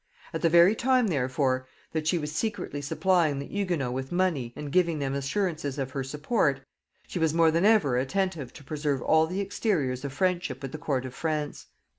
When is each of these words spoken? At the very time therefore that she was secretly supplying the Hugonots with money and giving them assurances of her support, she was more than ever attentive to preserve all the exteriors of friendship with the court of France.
At 0.33 0.41
the 0.41 0.49
very 0.49 0.73
time 0.73 1.09
therefore 1.09 1.67
that 1.91 2.07
she 2.07 2.17
was 2.17 2.31
secretly 2.31 2.81
supplying 2.81 3.37
the 3.37 3.45
Hugonots 3.45 3.93
with 3.93 4.11
money 4.11 4.51
and 4.55 4.71
giving 4.71 4.97
them 4.97 5.13
assurances 5.13 5.77
of 5.77 5.91
her 5.91 6.03
support, 6.03 6.61
she 7.05 7.19
was 7.19 7.35
more 7.35 7.51
than 7.51 7.65
ever 7.65 7.97
attentive 7.97 8.51
to 8.53 8.63
preserve 8.63 9.03
all 9.03 9.27
the 9.27 9.41
exteriors 9.41 10.03
of 10.03 10.11
friendship 10.11 10.63
with 10.63 10.71
the 10.71 10.79
court 10.79 11.05
of 11.05 11.13
France. 11.13 11.67